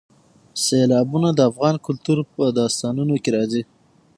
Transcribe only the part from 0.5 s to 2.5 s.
سیلابونه د افغان کلتور په